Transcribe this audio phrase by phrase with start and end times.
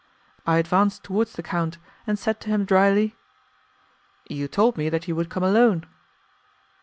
[0.47, 3.15] I advanced towards the count, and said to him dryly,
[4.27, 5.85] "You told me that you would come alone."